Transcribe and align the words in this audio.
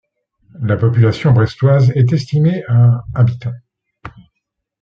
La 0.63 0.77
population 0.77 1.31
brestoise 1.31 1.91
est 1.91 2.11
estimée 2.11 2.63
à 2.67 3.03
habitants. 3.13 3.53